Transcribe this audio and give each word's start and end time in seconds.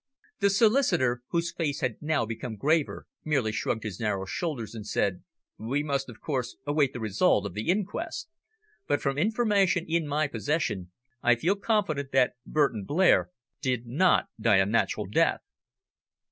The 0.39 0.49
solicitor, 0.49 1.21
whose 1.27 1.53
face 1.53 1.81
had 1.81 2.01
now 2.01 2.25
become 2.25 2.55
graver, 2.55 3.05
merely 3.23 3.51
shrugged 3.51 3.83
his 3.83 3.99
narrow 3.99 4.25
shoulders, 4.25 4.73
and 4.73 4.83
said 4.87 5.21
"We 5.59 5.83
must, 5.83 6.09
of 6.09 6.19
course, 6.19 6.57
await 6.65 6.93
the 6.93 6.99
result 6.99 7.45
of 7.45 7.53
the 7.53 7.69
inquest, 7.69 8.27
but 8.87 8.99
from 8.99 9.19
information 9.19 9.85
in 9.87 10.07
my 10.07 10.25
possession 10.25 10.89
I 11.21 11.35
feel 11.35 11.55
confident 11.55 12.11
that 12.13 12.33
Burton 12.47 12.83
Blair 12.83 13.29
did 13.61 13.85
not 13.85 14.25
die 14.41 14.57
a 14.57 14.65
natural 14.65 15.05
death." 15.05 15.41